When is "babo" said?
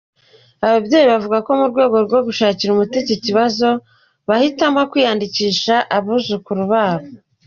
6.73-7.07